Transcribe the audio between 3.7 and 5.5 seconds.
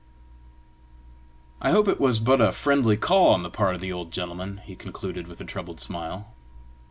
of the old gentleman!" he concluded, with a